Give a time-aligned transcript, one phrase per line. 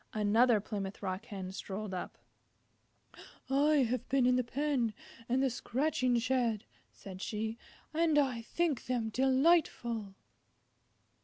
[0.13, 2.17] Another Plymouth Rock Hen strolled up.
[3.51, 4.95] "I have been in the pen
[5.29, 7.59] and the scratching shed," said she,
[7.93, 10.15] "and I think them delightful."